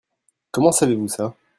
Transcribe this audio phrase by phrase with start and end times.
[0.49, 1.35] Comment savez-vous ça?